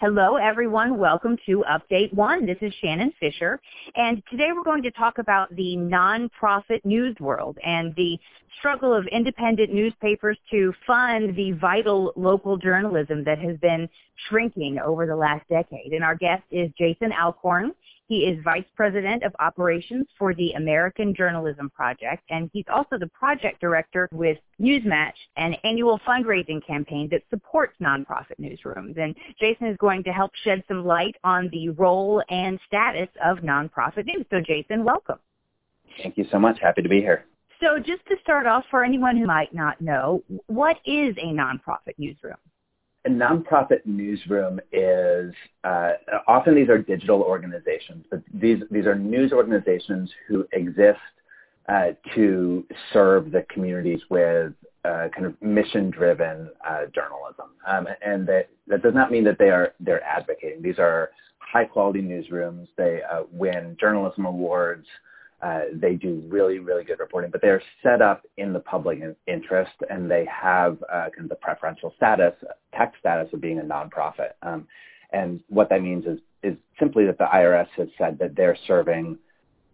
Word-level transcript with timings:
Hello, 0.00 0.36
everyone. 0.36 0.96
Welcome 0.96 1.36
to 1.44 1.62
Update 1.70 2.14
One. 2.14 2.46
This 2.46 2.56
is 2.62 2.72
Shannon 2.80 3.12
Fisher, 3.20 3.60
and 3.96 4.22
today 4.30 4.48
we're 4.54 4.64
going 4.64 4.82
to 4.84 4.90
talk 4.92 5.18
about 5.18 5.54
the 5.54 5.76
nonprofit 5.76 6.82
news 6.86 7.14
world 7.20 7.58
and 7.62 7.94
the 7.96 8.18
struggle 8.58 8.94
of 8.94 9.06
independent 9.08 9.74
newspapers 9.74 10.38
to 10.52 10.72
fund 10.86 11.36
the 11.36 11.52
vital 11.52 12.14
local 12.16 12.56
journalism 12.56 13.24
that 13.24 13.38
has 13.40 13.58
been 13.58 13.86
shrinking 14.26 14.78
over 14.78 15.06
the 15.06 15.14
last 15.14 15.46
decade. 15.50 15.92
And 15.92 16.02
our 16.02 16.14
guest 16.14 16.44
is 16.50 16.70
Jason 16.78 17.12
Alcorn. 17.12 17.72
He 18.10 18.24
is 18.24 18.42
Vice 18.42 18.64
President 18.74 19.22
of 19.22 19.32
Operations 19.38 20.04
for 20.18 20.34
the 20.34 20.50
American 20.54 21.14
Journalism 21.14 21.70
Project, 21.70 22.24
and 22.28 22.50
he's 22.52 22.64
also 22.68 22.98
the 22.98 23.06
Project 23.06 23.60
Director 23.60 24.08
with 24.10 24.36
Newsmatch, 24.60 25.12
an 25.36 25.54
annual 25.62 26.00
fundraising 26.00 26.60
campaign 26.66 27.08
that 27.12 27.22
supports 27.30 27.74
nonprofit 27.80 28.34
newsrooms. 28.40 28.98
And 28.98 29.14
Jason 29.38 29.68
is 29.68 29.76
going 29.76 30.02
to 30.02 30.10
help 30.10 30.32
shed 30.42 30.64
some 30.66 30.84
light 30.84 31.14
on 31.22 31.50
the 31.52 31.68
role 31.68 32.20
and 32.30 32.58
status 32.66 33.06
of 33.24 33.38
nonprofit 33.44 34.06
news. 34.06 34.26
So 34.28 34.40
Jason, 34.40 34.82
welcome. 34.82 35.20
Thank 36.02 36.18
you 36.18 36.26
so 36.32 36.40
much. 36.40 36.58
Happy 36.60 36.82
to 36.82 36.88
be 36.88 36.98
here. 36.98 37.26
So 37.60 37.78
just 37.78 38.04
to 38.06 38.16
start 38.24 38.44
off, 38.44 38.64
for 38.72 38.82
anyone 38.82 39.16
who 39.18 39.26
might 39.26 39.54
not 39.54 39.80
know, 39.80 40.24
what 40.48 40.78
is 40.84 41.14
a 41.18 41.26
nonprofit 41.26 41.94
newsroom? 41.96 42.34
A 43.06 43.08
nonprofit 43.08 43.80
newsroom 43.86 44.60
is 44.72 45.32
uh, 45.64 45.92
often 46.26 46.54
these 46.54 46.68
are 46.68 46.78
digital 46.78 47.22
organizations, 47.22 48.04
but 48.10 48.22
these 48.34 48.58
these 48.70 48.86
are 48.86 48.94
news 48.94 49.32
organizations 49.32 50.10
who 50.28 50.46
exist 50.52 50.98
uh, 51.68 51.88
to 52.14 52.64
serve 52.92 53.30
the 53.30 53.44
communities 53.48 54.00
with 54.10 54.52
uh, 54.84 55.08
kind 55.14 55.26
of 55.26 55.40
mission-driven 55.40 56.50
uh, 56.68 56.86
journalism, 56.94 57.50
um, 57.66 57.86
and 58.04 58.26
that 58.26 58.48
that 58.66 58.82
does 58.82 58.94
not 58.94 59.10
mean 59.10 59.24
that 59.24 59.38
they 59.38 59.48
are 59.50 59.72
they're 59.80 60.04
advocating. 60.04 60.60
These 60.60 60.78
are 60.78 61.10
high-quality 61.38 62.02
newsrooms. 62.02 62.68
They 62.76 63.00
uh, 63.10 63.22
win 63.32 63.76
journalism 63.80 64.26
awards. 64.26 64.86
Uh, 65.42 65.60
they 65.72 65.94
do 65.94 66.22
really, 66.28 66.58
really 66.58 66.84
good 66.84 66.98
reporting, 66.98 67.30
but 67.30 67.40
they're 67.40 67.62
set 67.82 68.02
up 68.02 68.26
in 68.36 68.52
the 68.52 68.60
public 68.60 69.00
interest 69.26 69.72
and 69.88 70.10
they 70.10 70.26
have 70.26 70.76
uh, 70.92 71.08
kind 71.16 71.24
of 71.24 71.28
the 71.30 71.34
preferential 71.36 71.94
status, 71.96 72.34
tax 72.72 72.98
status 73.00 73.32
of 73.32 73.40
being 73.40 73.58
a 73.58 73.62
nonprofit. 73.62 74.32
Um, 74.42 74.66
and 75.12 75.40
what 75.48 75.70
that 75.70 75.82
means 75.82 76.04
is, 76.04 76.18
is 76.42 76.56
simply 76.78 77.06
that 77.06 77.18
the 77.18 77.24
IRS 77.24 77.68
has 77.76 77.88
said 77.96 78.18
that 78.18 78.36
they're 78.36 78.56
serving 78.66 79.18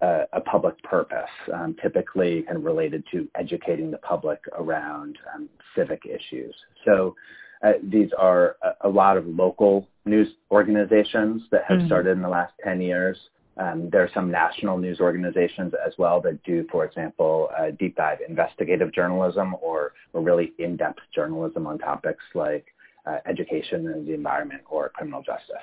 uh, 0.03 0.25
a 0.33 0.41
public 0.41 0.81
purpose, 0.83 1.31
um, 1.53 1.75
typically 1.83 2.43
kind 2.43 2.59
of 2.59 2.65
related 2.65 3.03
to 3.11 3.27
educating 3.35 3.91
the 3.91 3.99
public 3.99 4.41
around 4.59 5.19
um, 5.35 5.49
civic 5.75 6.03
issues. 6.05 6.55
So 6.85 7.15
uh, 7.63 7.73
these 7.83 8.11
are 8.19 8.57
a, 8.63 8.89
a, 8.89 8.89
lot 8.89 9.17
of 9.17 9.27
local 9.27 9.89
news 10.05 10.29
organizations 10.51 11.43
that 11.51 11.65
have 11.67 11.79
mm-hmm. 11.79 11.87
started 11.87 12.11
in 12.11 12.23
the 12.23 12.29
last 12.29 12.53
10 12.63 12.81
years. 12.81 13.17
Um, 13.59 13.89
there 13.91 14.03
are 14.03 14.11
some 14.13 14.31
national 14.31 14.77
news 14.77 15.01
organizations 15.01 15.73
as 15.85 15.95
well 15.97 16.21
that 16.23 16.43
do, 16.43 16.67
for 16.71 16.85
example, 16.85 17.49
uh, 17.59 17.71
deep 17.79 17.97
dive 17.97 18.19
investigative 18.29 18.93
journalism 18.93 19.57
or, 19.63 19.93
or 20.13 20.21
really 20.21 20.53
in-depth 20.59 21.01
journalism 21.15 21.67
on 21.67 21.79
topics 21.79 22.23
like 22.35 22.67
uh, 23.07 23.19
education 23.27 23.89
and 23.89 24.07
the 24.07 24.13
environment 24.13 24.63
or 24.69 24.91
criminal 24.91 25.23
justice. 25.23 25.57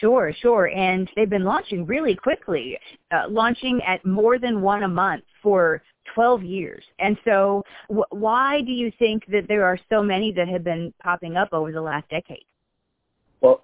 Sure, 0.00 0.32
sure. 0.40 0.66
And 0.66 1.08
they've 1.16 1.30
been 1.30 1.44
launching 1.44 1.86
really 1.86 2.14
quickly, 2.14 2.78
uh, 3.10 3.24
launching 3.28 3.80
at 3.86 4.04
more 4.04 4.38
than 4.38 4.60
one 4.60 4.82
a 4.82 4.88
month 4.88 5.24
for 5.42 5.82
12 6.14 6.42
years. 6.42 6.84
And 6.98 7.16
so 7.24 7.62
w- 7.88 8.04
why 8.10 8.60
do 8.60 8.72
you 8.72 8.92
think 8.98 9.24
that 9.28 9.46
there 9.48 9.64
are 9.64 9.78
so 9.90 10.02
many 10.02 10.32
that 10.32 10.48
have 10.48 10.64
been 10.64 10.92
popping 11.02 11.36
up 11.36 11.52
over 11.52 11.72
the 11.72 11.80
last 11.80 12.08
decade? 12.08 12.44
Well, 13.40 13.62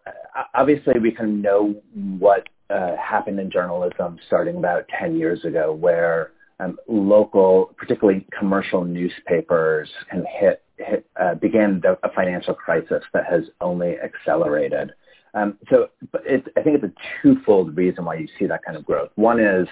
obviously 0.55 0.99
we 1.01 1.11
can 1.11 1.41
know 1.41 1.75
what 2.19 2.49
uh, 2.71 2.97
happened 2.97 3.41
in 3.41 3.51
journalism 3.51 4.19
starting 4.27 4.57
about 4.57 4.87
10 4.99 5.17
years 5.17 5.45
ago 5.45 5.73
where 5.73 6.33
um, 6.61 6.79
local, 6.89 7.75
particularly 7.77 8.27
commercial 8.39 8.85
newspapers 8.85 9.89
kind 10.11 10.23
of 10.23 10.29
hit, 10.29 10.63
hit 10.77 11.07
uh, 11.21 11.35
began 11.35 11.81
the, 11.81 11.99
a 12.03 12.13
financial 12.13 12.55
crisis 12.55 13.03
that 13.13 13.25
has 13.27 13.45
only 13.61 13.97
accelerated. 13.99 14.93
Um, 15.35 15.59
so 15.71 15.89
it, 16.25 16.45
I 16.57 16.63
think 16.63 16.83
it's 16.83 16.85
a 16.85 17.23
twofold 17.23 17.77
reason 17.77 18.05
why 18.05 18.17
you 18.17 18.29
see 18.39 18.47
that 18.47 18.65
kind 18.65 18.77
of 18.77 18.85
growth. 18.85 19.11
One 19.15 19.41
is 19.41 19.69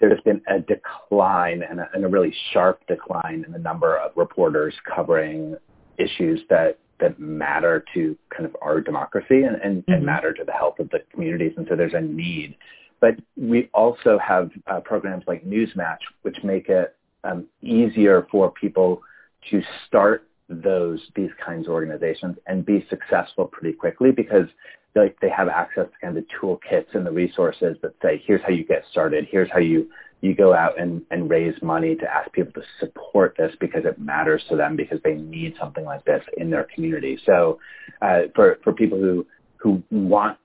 there's 0.00 0.20
been 0.22 0.42
a 0.48 0.60
decline 0.60 1.62
and 1.68 1.80
a, 1.80 1.88
and 1.94 2.04
a 2.04 2.08
really 2.08 2.34
sharp 2.52 2.86
decline 2.86 3.44
in 3.46 3.52
the 3.52 3.58
number 3.58 3.96
of 3.96 4.12
reporters 4.16 4.74
covering 4.94 5.56
issues 5.98 6.40
that 6.50 6.78
that 7.00 7.18
matter 7.18 7.84
to 7.94 8.16
kind 8.30 8.44
of 8.44 8.56
our 8.62 8.80
democracy 8.80 9.42
and, 9.42 9.56
and, 9.56 9.82
mm-hmm. 9.82 9.92
and 9.92 10.06
matter 10.06 10.32
to 10.32 10.44
the 10.44 10.52
health 10.52 10.78
of 10.78 10.90
the 10.90 11.00
communities. 11.12 11.52
And 11.56 11.66
so 11.68 11.76
there's 11.76 11.94
a 11.94 12.00
need. 12.00 12.56
But 13.00 13.14
we 13.36 13.70
also 13.74 14.18
have 14.18 14.50
uh, 14.66 14.80
programs 14.80 15.24
like 15.26 15.44
Newsmatch, 15.44 15.98
which 16.22 16.36
make 16.42 16.68
it 16.68 16.96
um, 17.24 17.46
easier 17.62 18.26
for 18.30 18.50
people 18.50 19.02
to 19.50 19.62
start 19.86 20.24
those 20.48 21.00
these 21.14 21.30
kinds 21.44 21.66
of 21.66 21.74
organizations 21.74 22.36
and 22.46 22.64
be 22.64 22.86
successful 22.88 23.46
pretty 23.46 23.76
quickly 23.76 24.10
because 24.10 24.46
they, 24.94 25.14
they 25.20 25.28
have 25.28 25.48
access 25.48 25.86
to 25.86 26.06
kind 26.06 26.16
of 26.16 26.24
the 26.24 26.28
toolkits 26.34 26.94
and 26.94 27.06
the 27.06 27.10
resources 27.10 27.76
that 27.82 27.92
say, 28.02 28.22
here's 28.26 28.40
how 28.42 28.50
you 28.50 28.64
get 28.64 28.82
started, 28.90 29.26
here's 29.30 29.50
how 29.50 29.58
you 29.58 29.88
you 30.20 30.34
go 30.34 30.52
out 30.52 30.80
and, 30.80 31.02
and 31.10 31.30
raise 31.30 31.54
money 31.62 31.94
to 31.94 32.12
ask 32.12 32.30
people 32.32 32.52
to 32.52 32.62
support 32.80 33.34
this 33.38 33.52
because 33.60 33.84
it 33.84 33.98
matters 33.98 34.42
to 34.48 34.56
them 34.56 34.74
because 34.76 34.98
they 35.04 35.14
need 35.14 35.54
something 35.60 35.84
like 35.84 36.04
this 36.04 36.22
in 36.36 36.50
their 36.50 36.66
community. 36.74 37.18
So 37.24 37.58
uh, 38.02 38.22
for, 38.34 38.58
for 38.64 38.72
people 38.72 38.98
who, 38.98 39.26
who 39.56 39.82
want 39.90 40.38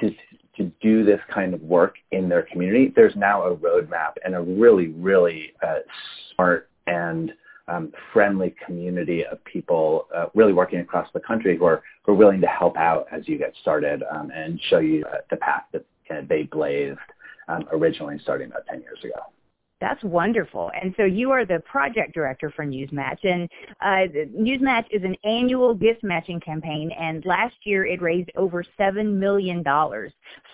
to, 0.00 0.10
to 0.56 0.64
do 0.80 1.04
this 1.04 1.20
kind 1.32 1.54
of 1.54 1.62
work 1.62 1.96
in 2.10 2.28
their 2.28 2.42
community, 2.42 2.92
there's 2.94 3.14
now 3.14 3.44
a 3.44 3.56
roadmap 3.56 4.14
and 4.24 4.34
a 4.34 4.40
really, 4.40 4.88
really 4.88 5.52
uh, 5.62 5.78
smart 6.34 6.68
and 6.88 7.32
um, 7.68 7.92
friendly 8.12 8.54
community 8.66 9.24
of 9.24 9.42
people 9.44 10.08
uh, 10.14 10.26
really 10.34 10.52
working 10.52 10.80
across 10.80 11.08
the 11.14 11.20
country 11.20 11.56
who 11.56 11.64
are, 11.64 11.82
who 12.02 12.12
are 12.12 12.16
willing 12.16 12.40
to 12.40 12.48
help 12.48 12.76
out 12.76 13.06
as 13.12 13.28
you 13.28 13.38
get 13.38 13.54
started 13.62 14.02
um, 14.10 14.32
and 14.34 14.60
show 14.68 14.80
you 14.80 15.04
uh, 15.06 15.18
the 15.30 15.36
path 15.36 15.62
that 15.72 15.84
they 16.28 16.42
blazed 16.42 16.98
um, 17.48 17.66
originally 17.72 18.18
starting 18.22 18.48
about 18.48 18.66
10 18.66 18.82
years 18.82 18.98
ago. 19.04 19.20
That's 19.82 20.02
wonderful. 20.04 20.70
And 20.80 20.94
so 20.96 21.02
you 21.02 21.32
are 21.32 21.44
the 21.44 21.58
project 21.66 22.14
director 22.14 22.52
for 22.54 22.64
Newsmatch. 22.64 23.18
And 23.24 23.50
uh, 23.80 24.06
Newsmatch 24.32 24.84
is 24.92 25.02
an 25.02 25.16
annual 25.24 25.74
gift 25.74 26.04
matching 26.04 26.38
campaign. 26.38 26.92
And 26.96 27.26
last 27.26 27.56
year 27.64 27.84
it 27.84 28.00
raised 28.00 28.30
over 28.36 28.64
$7 28.78 29.12
million 29.12 29.64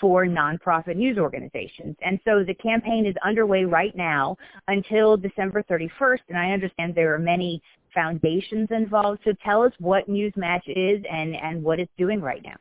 for 0.00 0.24
nonprofit 0.24 0.96
news 0.96 1.18
organizations. 1.18 1.94
And 2.00 2.18
so 2.24 2.42
the 2.42 2.54
campaign 2.54 3.04
is 3.04 3.14
underway 3.22 3.64
right 3.64 3.94
now 3.94 4.34
until 4.66 5.18
December 5.18 5.62
31st. 5.70 6.20
And 6.30 6.38
I 6.38 6.52
understand 6.52 6.94
there 6.94 7.14
are 7.14 7.18
many 7.18 7.60
foundations 7.92 8.68
involved. 8.70 9.20
So 9.26 9.32
tell 9.44 9.62
us 9.62 9.72
what 9.78 10.08
Newsmatch 10.08 10.62
is 10.68 11.04
and, 11.10 11.36
and 11.36 11.62
what 11.62 11.78
it's 11.80 11.92
doing 11.98 12.22
right 12.22 12.42
now. 12.42 12.56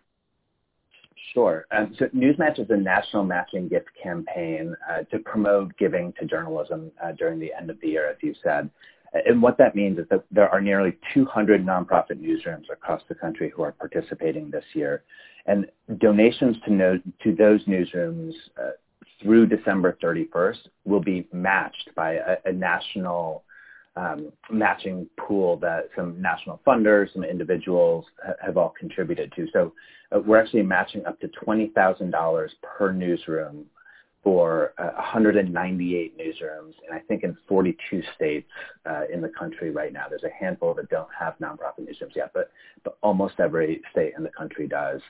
Sure. 1.34 1.66
Um, 1.72 1.96
so 1.98 2.06
Newsmatch 2.08 2.60
is 2.60 2.70
a 2.70 2.78
national 2.78 3.24
matching 3.24 3.68
gift 3.68 3.90
campaign 4.02 4.76
uh, 4.90 5.04
to 5.04 5.20
promote 5.20 5.76
giving 5.78 6.14
to 6.20 6.26
journalism 6.26 6.92
uh, 7.04 7.12
during 7.14 7.40
the 7.40 7.52
end 7.60 7.70
of 7.70 7.80
the 7.82 7.88
year, 7.88 8.10
as 8.10 8.18
you 8.22 8.34
said. 8.44 8.70
And 9.26 9.42
what 9.42 9.58
that 9.58 9.76
means 9.76 10.00
is 10.00 10.06
that 10.10 10.24
there 10.32 10.50
are 10.50 10.62
nearly 10.62 10.98
200 11.14 11.66
nonprofit 11.66 12.22
newsrooms 12.22 12.70
across 12.72 13.02
the 13.08 13.16
country 13.16 13.52
who 13.56 13.64
are 13.64 13.72
participating 13.72 14.52
this 14.52 14.66
year. 14.74 15.04
And 15.46 15.66
donations 15.98 16.58
to, 16.66 16.74
no, 16.74 17.00
to 17.24 17.36
those 17.36 17.64
newsrooms 17.66 18.34
uh, 18.62 18.72
through 19.22 19.48
December 19.48 19.98
31st 20.04 20.58
will 20.86 21.00
be 21.00 21.28
matched 21.32 21.90
by 21.96 22.14
a, 22.14 22.38
a 22.46 22.52
national 22.52 23.44
um, 23.98 24.32
matching 24.52 25.08
pool 25.18 25.58
that 25.58 25.90
some 25.96 26.22
national 26.22 26.62
funders, 26.66 27.12
some 27.14 27.24
individuals 27.24 28.06
ha- 28.24 28.34
have 28.44 28.58
all 28.58 28.74
contributed 28.80 29.34
to. 29.36 29.48
So 29.52 29.74
uh, 30.16 30.20
we're 30.20 30.38
actually 30.38 30.64
matching 30.64 31.06
up 31.06 31.20
to 31.22 31.28
$20,000 31.28 32.50
per 32.62 32.94
newsroom 32.94 33.66
for 34.24 34.74
uh, 34.78 34.92
198 34.96 36.18
newsrooms, 36.18 36.74
and 36.86 36.94
I 36.94 37.00
think 37.08 37.24
in 37.24 37.38
42 37.48 38.04
states 38.16 38.50
uh, 38.86 39.04
in 39.12 39.22
the 39.22 39.30
country 39.30 39.72
right 39.72 39.94
now. 39.94 40.06
There's 40.10 40.24
a 40.24 40.44
handful 40.44 40.74
that 40.76 40.90
don't 40.90 41.08
have 41.18 41.36
nonprofit 41.42 41.82
newsrooms 41.82 42.16
yet, 42.16 42.32
but, 42.34 42.52
but 42.84 42.98
almost 43.02 43.36
every 43.40 43.82
state 43.92 44.14
in 44.18 44.24
the 44.24 44.30
country 44.30 44.68
does. 44.68 45.02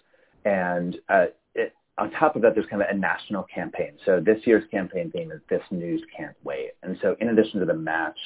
And 0.45 0.97
uh, 1.09 1.25
it, 1.55 1.73
on 1.97 2.11
top 2.11 2.35
of 2.35 2.41
that, 2.43 2.53
there's 2.53 2.67
kind 2.67 2.81
of 2.81 2.89
a 2.89 2.97
national 2.97 3.43
campaign. 3.43 3.93
So 4.05 4.21
this 4.23 4.37
year's 4.45 4.63
campaign 4.69 5.11
theme 5.11 5.31
is 5.31 5.41
"This 5.49 5.63
News 5.71 6.01
Can't 6.15 6.35
Wait," 6.43 6.73
and 6.83 6.95
so 7.01 7.15
in 7.19 7.29
addition 7.29 7.59
to 7.59 7.65
the 7.65 7.73
match, 7.73 8.17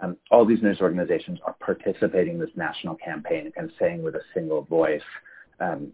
um, 0.00 0.16
all 0.30 0.44
these 0.44 0.62
news 0.62 0.80
organizations 0.80 1.38
are 1.44 1.56
participating 1.60 2.34
in 2.34 2.40
this 2.40 2.50
national 2.56 2.96
campaign 2.96 3.52
and 3.56 3.70
saying 3.78 4.02
with 4.02 4.14
a 4.14 4.22
single 4.34 4.62
voice, 4.62 5.02
um, 5.60 5.92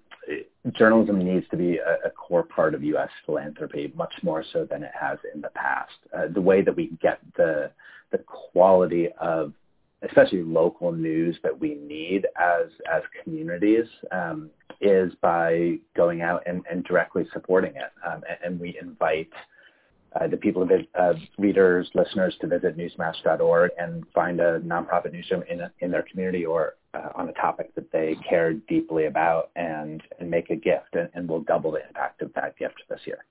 journalism 0.73 1.19
needs 1.25 1.47
to 1.51 1.57
be 1.57 1.79
a, 1.79 2.09
a, 2.09 2.11
core 2.11 2.43
part 2.43 2.75
of 2.75 2.83
U.S. 2.83 3.09
philanthropy, 3.27 3.93
much 3.97 4.13
more 4.23 4.45
so 4.53 4.65
than 4.65 4.83
it 4.83 4.93
has 4.99 5.19
in 5.35 5.41
the 5.41 5.51
past. 5.51 5.93
Uh, 6.17 6.27
the 6.33 6.41
way 6.41 6.63
that 6.63 6.75
we 6.75 6.91
get 7.01 7.19
the 7.37 7.71
the 8.11 8.19
quality 8.19 9.09
of 9.21 9.53
especially 10.03 10.43
local 10.43 10.93
news 10.93 11.37
that 11.43 11.59
we 11.59 11.75
need 11.75 12.27
as 12.39 12.67
as 12.93 13.03
communities 13.23 13.87
um, 14.11 14.51
is 14.81 15.13
by 15.21 15.79
going 15.97 16.23
out 16.23 16.43
and, 16.47 16.63
and 16.71 16.85
directly 16.85 17.25
supporting 17.33 17.75
it. 17.77 17.93
Um, 18.07 18.23
and, 18.29 18.39
and, 18.45 18.61
we 18.61 18.77
invite 18.81 19.31
uh, 20.21 20.27
the 20.27 20.37
people, 20.37 20.69
uh, 20.99 21.13
readers, 21.39 21.91
listeners 21.95 22.35
to 22.41 22.47
visit 22.47 22.77
newsmatch.org 22.77 23.71
and 23.79 24.05
find 24.15 24.41
a 24.41 24.61
nonprofit 24.61 25.13
newsroom 25.13 25.43
in, 25.49 25.61
a, 25.61 25.73
in 25.81 25.91
their 25.91 26.05
community 26.11 26.45
or 26.45 26.75
uh, 26.95 27.09
on 27.15 27.29
a 27.29 27.33
topic 27.33 27.75
that 27.75 27.91
they 27.93 28.17
care 28.29 28.53
deeply 28.53 29.07
about 29.07 29.51
and, 29.57 30.03
and 30.19 30.31
make 30.31 30.51
a 30.51 30.57
gift. 30.57 30.95
And, 30.95 31.09
and 31.15 31.29
we'll 31.29 31.41
double 31.41 31.73
the 31.73 31.87
impact 31.87 32.23
of 32.23 32.33
that 32.35 32.57
gift 32.59 32.83
this 32.89 33.01
year. 33.07 33.25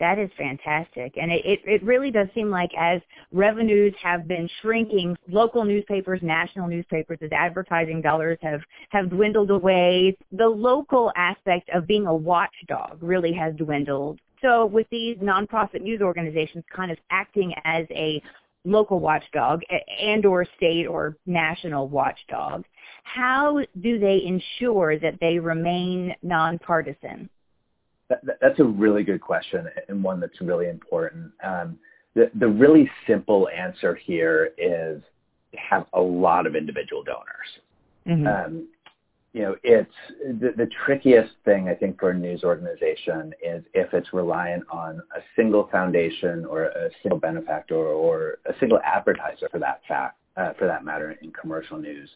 That 0.00 0.18
is 0.18 0.30
fantastic. 0.36 1.18
And 1.18 1.30
it, 1.30 1.44
it, 1.44 1.60
it 1.66 1.82
really 1.82 2.10
does 2.10 2.26
seem 2.34 2.50
like 2.50 2.70
as 2.76 3.02
revenues 3.32 3.94
have 4.02 4.26
been 4.26 4.48
shrinking, 4.62 5.14
local 5.28 5.62
newspapers, 5.62 6.20
national 6.22 6.68
newspapers, 6.68 7.18
as 7.20 7.30
advertising 7.32 8.00
dollars 8.00 8.38
have, 8.40 8.62
have 8.88 9.10
dwindled 9.10 9.50
away, 9.50 10.16
the 10.32 10.48
local 10.48 11.12
aspect 11.16 11.68
of 11.74 11.86
being 11.86 12.06
a 12.06 12.14
watchdog 12.14 12.96
really 13.02 13.32
has 13.34 13.54
dwindled. 13.56 14.18
So 14.42 14.66
with 14.66 14.86
these 14.90 15.16
nonprofit 15.18 15.82
news 15.82 16.00
organizations 16.00 16.64
kind 16.74 16.90
of 16.90 16.98
acting 17.10 17.54
as 17.64 17.86
a 17.90 18.22
local 18.64 19.00
watchdog 19.00 19.62
and 20.00 20.24
or 20.24 20.46
state 20.56 20.86
or 20.86 21.16
national 21.26 21.88
watchdog, 21.88 22.64
how 23.04 23.60
do 23.80 23.98
they 23.98 24.22
ensure 24.24 24.98
that 24.98 25.18
they 25.20 25.38
remain 25.38 26.14
nonpartisan? 26.22 27.28
that's 28.40 28.58
a 28.58 28.64
really 28.64 29.04
good 29.04 29.20
question 29.20 29.68
and 29.88 30.02
one 30.02 30.18
that's 30.18 30.40
really 30.40 30.68
important. 30.68 31.30
Um, 31.44 31.78
the, 32.14 32.30
the 32.34 32.48
really 32.48 32.90
simple 33.06 33.48
answer 33.48 33.94
here 33.94 34.50
is 34.58 35.00
have 35.56 35.86
a 35.92 36.00
lot 36.00 36.46
of 36.46 36.56
individual 36.56 37.04
donors. 37.04 37.26
Mm-hmm. 38.06 38.26
Um, 38.26 38.68
you 39.32 39.42
know, 39.42 39.56
it's 39.62 39.92
the, 40.40 40.52
the 40.56 40.68
trickiest 40.84 41.32
thing 41.44 41.68
I 41.68 41.74
think 41.74 42.00
for 42.00 42.10
a 42.10 42.14
news 42.14 42.42
organization 42.42 43.32
is 43.44 43.62
if 43.74 43.94
it's 43.94 44.12
reliant 44.12 44.64
on 44.70 45.00
a 45.16 45.20
single 45.36 45.68
foundation 45.70 46.44
or 46.44 46.64
a 46.64 46.90
single 47.02 47.18
benefactor 47.18 47.76
or 47.76 48.38
a 48.46 48.52
single 48.58 48.80
advertiser 48.84 49.48
for 49.50 49.60
that 49.60 49.82
fact, 49.86 50.18
uh, 50.36 50.52
for 50.58 50.66
that 50.66 50.84
matter, 50.84 51.16
in 51.22 51.30
commercial 51.32 51.78
news, 51.78 52.10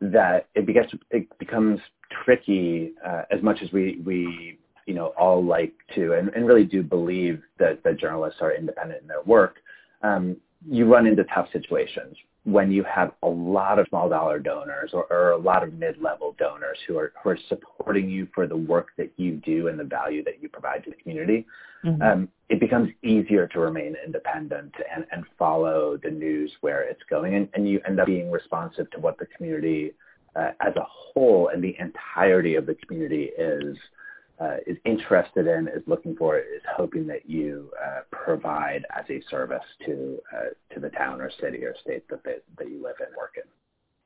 that 0.00 0.48
it, 0.56 0.66
begins, 0.66 0.90
it 1.10 1.26
becomes 1.38 1.78
tricky 2.24 2.92
uh, 3.06 3.22
as 3.30 3.40
much 3.42 3.58
as 3.62 3.70
we, 3.72 4.00
we 4.04 4.58
you 4.86 4.94
know, 4.94 5.12
all 5.18 5.44
like 5.44 5.74
to 5.94 6.14
and, 6.14 6.28
and 6.30 6.46
really 6.46 6.64
do 6.64 6.82
believe 6.82 7.40
that, 7.58 7.82
that 7.84 8.00
journalists 8.00 8.40
are 8.40 8.52
independent 8.52 9.02
in 9.02 9.06
their 9.06 9.22
work, 9.22 9.56
um, 10.02 10.36
you 10.68 10.86
run 10.86 11.06
into 11.06 11.22
tough 11.24 11.46
situations 11.52 12.16
when 12.44 12.70
you 12.70 12.84
have 12.84 13.12
a 13.22 13.28
lot 13.28 13.78
of 13.78 13.86
small 13.88 14.08
dollar 14.08 14.38
donors 14.38 14.90
or, 14.92 15.04
or, 15.10 15.32
a 15.32 15.36
lot 15.36 15.62
of 15.62 15.74
mid-level 15.74 16.34
donors 16.38 16.78
who 16.86 16.96
are 16.96 17.12
who 17.22 17.30
are 17.30 17.38
supporting 17.48 18.08
you 18.08 18.26
for 18.34 18.46
the 18.46 18.56
work 18.56 18.88
that 18.96 19.10
you 19.16 19.36
do 19.44 19.68
and 19.68 19.78
the 19.78 19.84
value 19.84 20.24
that 20.24 20.42
you 20.42 20.48
provide 20.48 20.82
to 20.84 20.90
the 20.90 20.96
community, 20.96 21.44
mm-hmm. 21.84 22.00
um, 22.00 22.28
it 22.48 22.60
becomes 22.60 22.90
easier 23.02 23.46
to 23.48 23.60
remain 23.60 23.94
independent 24.04 24.72
and, 24.94 25.04
and 25.12 25.24
follow 25.38 25.98
the 26.02 26.10
news 26.10 26.50
where 26.60 26.82
it's 26.82 27.02
going, 27.10 27.34
and, 27.34 27.48
and 27.54 27.68
you 27.68 27.80
end 27.86 28.00
up 28.00 28.06
being 28.06 28.30
responsive 28.30 28.90
to 28.92 28.98
what 28.98 29.18
the 29.18 29.26
community 29.36 29.92
uh, 30.36 30.50
as 30.60 30.74
a 30.76 30.86
whole 30.88 31.50
and 31.52 31.62
the 31.62 31.76
entirety 31.78 32.54
of 32.54 32.66
the 32.66 32.74
community 32.74 33.30
is 33.36 33.76
uh, 34.40 34.56
is 34.66 34.76
interested 34.84 35.46
in, 35.46 35.66
is 35.68 35.82
looking 35.86 36.14
for, 36.14 36.38
is 36.38 36.62
hoping 36.76 37.06
that 37.08 37.28
you 37.28 37.70
uh, 37.84 38.00
provide 38.28 38.84
as 38.94 39.06
a 39.08 39.22
service 39.30 39.64
to 39.86 40.18
uh, 40.36 40.74
to 40.74 40.80
the 40.80 40.90
town 40.90 41.18
or 41.18 41.30
city 41.40 41.64
or 41.64 41.74
state 41.80 42.06
that 42.10 42.22
they, 42.24 42.36
that 42.58 42.68
you 42.70 42.82
live 42.82 42.96
in 43.00 43.06
and 43.06 43.16
work 43.16 43.36
in. 43.36 43.42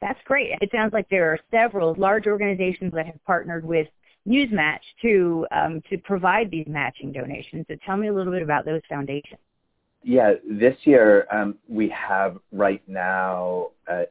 That's 0.00 0.20
great. 0.26 0.50
It 0.60 0.70
sounds 0.72 0.92
like 0.92 1.08
there 1.08 1.32
are 1.32 1.38
several 1.50 1.94
large 1.98 2.28
organizations 2.28 2.92
that 2.94 3.06
have 3.06 3.24
partnered 3.24 3.64
with 3.64 3.88
Newsmatch 4.28 4.84
to 5.02 5.44
um, 5.50 5.82
to 5.90 5.98
provide 5.98 6.52
these 6.52 6.66
matching 6.68 7.10
donations. 7.10 7.66
So 7.68 7.74
tell 7.84 7.96
me 7.96 8.06
a 8.08 8.12
little 8.12 8.32
bit 8.32 8.42
about 8.42 8.64
those 8.64 8.80
foundations. 8.88 9.40
Yeah, 10.04 10.34
this 10.48 10.76
year 10.84 11.26
um, 11.32 11.56
we 11.68 11.88
have 11.88 12.38
right 12.52 12.82
now 12.86 13.70
uh, 13.90 14.04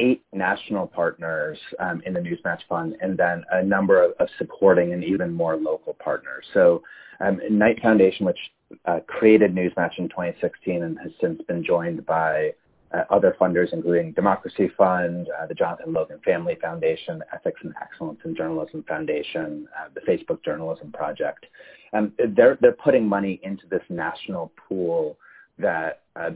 eight 0.00 0.24
national 0.32 0.86
partners 0.86 1.58
um, 1.78 2.02
in 2.06 2.14
the 2.14 2.20
Newsmatch 2.20 2.60
Fund, 2.68 2.96
and 3.00 3.16
then 3.16 3.44
a 3.52 3.62
number 3.62 4.02
of, 4.02 4.12
of, 4.18 4.28
supporting 4.38 4.92
and 4.92 5.04
even 5.04 5.32
more 5.32 5.56
local 5.56 5.94
partners. 5.94 6.44
So, 6.54 6.82
um, 7.20 7.40
Knight 7.50 7.80
Foundation, 7.82 8.26
which 8.26 8.38
uh, 8.86 9.00
created 9.06 9.54
Newsmatch 9.54 9.98
in 9.98 10.08
2016 10.08 10.82
and 10.82 10.98
has 10.98 11.12
since 11.20 11.40
been 11.42 11.62
joined 11.62 12.06
by 12.06 12.52
uh, 12.92 13.04
other 13.10 13.36
funders, 13.40 13.72
including 13.72 14.12
Democracy 14.12 14.70
Fund, 14.76 15.28
uh, 15.40 15.46
the 15.46 15.54
Jonathan 15.54 15.92
Logan 15.92 16.20
Family 16.24 16.56
Foundation, 16.60 17.22
Ethics 17.32 17.60
and 17.62 17.74
Excellence 17.80 18.18
in 18.24 18.34
Journalism 18.34 18.84
Foundation, 18.88 19.68
uh, 19.78 19.88
the 19.94 20.00
Facebook 20.00 20.42
Journalism 20.44 20.90
Project. 20.92 21.46
Um, 21.92 22.12
they're 22.36 22.58
they're 22.60 22.72
putting 22.72 23.06
money 23.06 23.40
into 23.42 23.66
this 23.68 23.82
national 23.88 24.52
pool 24.68 25.18
that 25.60 26.02
uh, 26.16 26.30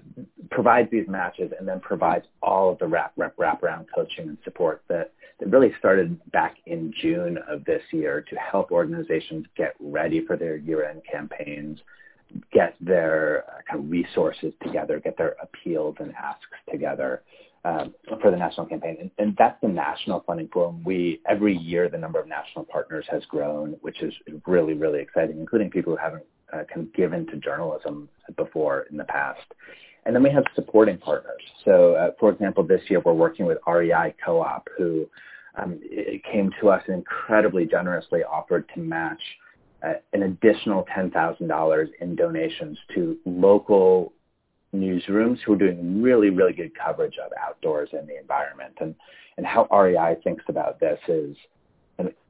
provides 0.50 0.90
these 0.90 1.06
matches 1.08 1.52
and 1.58 1.66
then 1.66 1.80
provides 1.80 2.26
all 2.42 2.70
of 2.72 2.78
the 2.78 2.86
wrap, 2.86 3.12
wrap, 3.16 3.36
wraparound 3.36 3.86
coaching 3.94 4.28
and 4.28 4.38
support 4.44 4.82
that, 4.88 5.12
that 5.40 5.48
really 5.48 5.72
started 5.78 6.18
back 6.30 6.56
in 6.66 6.92
June 7.00 7.38
of 7.48 7.64
this 7.64 7.82
year 7.92 8.24
to 8.30 8.36
help 8.36 8.70
organizations 8.70 9.46
get 9.56 9.74
ready 9.80 10.24
for 10.24 10.36
their 10.36 10.56
year-end 10.56 11.02
campaigns, 11.10 11.80
get 12.52 12.74
their 12.80 13.44
uh, 13.48 13.60
kind 13.68 13.84
of 13.84 13.90
resources 13.90 14.52
together, 14.62 15.00
get 15.00 15.16
their 15.18 15.36
appeals 15.42 15.96
and 15.98 16.14
asks 16.14 16.46
together. 16.70 17.22
Um, 17.66 17.94
for 18.20 18.30
the 18.30 18.36
national 18.36 18.66
campaign, 18.66 18.98
and, 19.00 19.10
and, 19.16 19.34
that's 19.38 19.58
the 19.62 19.68
national 19.68 20.22
funding 20.26 20.48
pool. 20.48 20.78
We 20.84 21.22
every 21.26 21.56
year 21.56 21.88
the 21.88 21.96
number 21.96 22.20
of 22.20 22.28
national 22.28 22.66
partners 22.66 23.06
has 23.08 23.24
grown, 23.24 23.76
which 23.80 24.02
is 24.02 24.12
really 24.46 24.74
really 24.74 25.00
exciting, 25.00 25.38
including 25.38 25.70
people 25.70 25.94
who 25.94 25.96
haven't 25.96 26.24
uh, 26.52 26.64
kind 26.72 26.86
of 26.86 26.94
given 26.94 27.26
to 27.28 27.36
journalism 27.36 28.08
before 28.36 28.86
in 28.90 28.96
the 28.96 29.04
past. 29.04 29.40
And 30.06 30.14
then 30.14 30.22
we 30.22 30.30
have 30.30 30.44
supporting 30.54 30.98
partners. 30.98 31.40
So, 31.64 31.94
uh, 31.94 32.10
for 32.20 32.30
example, 32.30 32.62
this 32.62 32.82
year 32.88 33.00
we're 33.00 33.14
working 33.14 33.46
with 33.46 33.58
REI 33.66 34.14
Co-op, 34.24 34.68
who 34.76 35.06
um, 35.56 35.80
came 36.30 36.50
to 36.60 36.68
us 36.68 36.82
and 36.86 36.96
incredibly 36.96 37.64
generously 37.64 38.22
offered 38.22 38.68
to 38.74 38.80
match 38.80 39.20
uh, 39.82 39.94
an 40.12 40.24
additional 40.24 40.86
$10,000 40.96 41.86
in 42.00 42.16
donations 42.16 42.78
to 42.94 43.16
local 43.24 44.12
newsrooms 44.74 45.38
who 45.44 45.54
are 45.54 45.58
doing 45.58 46.02
really, 46.02 46.30
really 46.30 46.52
good 46.52 46.72
coverage 46.74 47.16
of 47.24 47.30
outdoors 47.40 47.88
and 47.92 48.08
the 48.08 48.18
environment. 48.18 48.74
And, 48.80 48.94
and 49.36 49.46
how 49.46 49.68
REI 49.70 50.16
thinks 50.22 50.44
about 50.48 50.80
this 50.80 50.98
is 51.08 51.36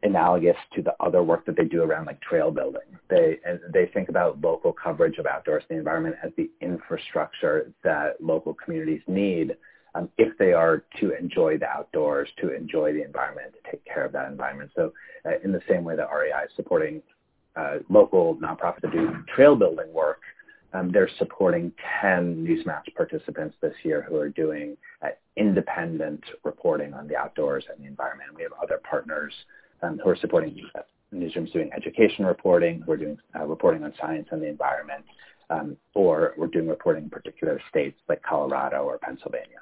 analogous 0.02 0.56
to 0.74 0.82
the 0.82 0.94
other 1.00 1.22
work 1.22 1.46
that 1.46 1.56
they 1.56 1.64
do 1.64 1.82
around 1.82 2.06
like 2.06 2.20
trail 2.20 2.50
building. 2.50 2.82
They 3.08 3.38
they 3.72 3.86
think 3.94 4.08
about 4.08 4.40
local 4.40 4.72
coverage 4.72 5.18
of 5.18 5.26
outdoors 5.26 5.64
and 5.68 5.76
the 5.76 5.78
environment 5.80 6.16
as 6.22 6.32
the 6.36 6.50
infrastructure 6.60 7.72
that 7.82 8.20
local 8.20 8.54
communities 8.54 9.00
need 9.06 9.56
um, 9.94 10.08
if 10.18 10.36
they 10.38 10.52
are 10.52 10.84
to 11.00 11.16
enjoy 11.16 11.56
the 11.58 11.68
outdoors, 11.68 12.28
to 12.40 12.54
enjoy 12.54 12.92
the 12.92 13.04
environment, 13.04 13.52
to 13.52 13.70
take 13.70 13.84
care 13.84 14.04
of 14.04 14.12
that 14.12 14.28
environment. 14.28 14.70
So, 14.74 14.92
uh, 15.24 15.38
in 15.42 15.52
the 15.52 15.60
same 15.68 15.84
way 15.84 15.96
that 15.96 16.08
REI 16.12 16.44
is 16.44 16.50
supporting 16.56 17.00
uh, 17.56 17.78
local 17.88 18.36
nonprofits 18.36 18.82
that 18.82 18.92
do 18.92 19.24
trail 19.34 19.54
building 19.54 19.92
work, 19.92 20.20
um, 20.74 20.90
they're 20.92 21.10
supporting 21.18 21.72
10 22.02 22.44
Newsmatch 22.44 22.94
participants 22.96 23.56
this 23.62 23.74
year 23.84 24.02
who 24.02 24.16
are 24.16 24.28
doing 24.28 24.76
uh, 25.02 25.08
independent 25.36 26.22
reporting 26.42 26.92
on 26.92 27.06
the 27.06 27.16
outdoors 27.16 27.64
and 27.72 27.82
the 27.82 27.88
environment. 27.88 28.30
We 28.34 28.42
have 28.42 28.52
other 28.60 28.80
partners 28.88 29.32
um, 29.82 30.00
who 30.02 30.10
are 30.10 30.16
supporting 30.16 30.60
uh, 30.74 30.80
newsrooms 31.14 31.52
doing 31.52 31.70
education 31.74 32.26
reporting. 32.26 32.82
We're 32.86 32.96
doing 32.96 33.18
uh, 33.38 33.46
reporting 33.46 33.84
on 33.84 33.94
science 34.00 34.26
and 34.32 34.42
the 34.42 34.48
environment, 34.48 35.04
um, 35.48 35.76
or 35.94 36.34
we're 36.36 36.48
doing 36.48 36.68
reporting 36.68 37.04
in 37.04 37.10
particular 37.10 37.60
states 37.70 37.98
like 38.08 38.22
Colorado 38.22 38.82
or 38.82 38.98
Pennsylvania 38.98 39.60